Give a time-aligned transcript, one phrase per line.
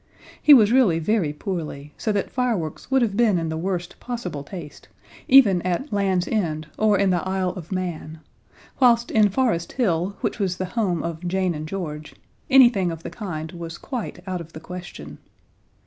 [0.41, 4.43] He was really very poorly, so that fireworks would have been in the worst possible
[4.43, 4.87] taste,
[5.27, 8.19] even at Land's End or in the Isle of Man,
[8.79, 12.15] whilst in Forest Hill, which was the home of Jane and George,
[12.49, 15.19] anything of the kind was quite out of the question.